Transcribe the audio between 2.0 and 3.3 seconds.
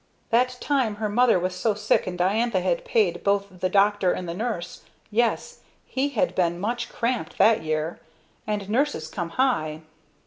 and Diantha had paid